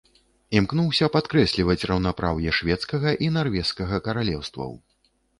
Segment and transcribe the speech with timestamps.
[0.59, 4.73] Імкнуўся падкрэсліваць раўнапраўе шведскага і нарвежскага каралеўстваў.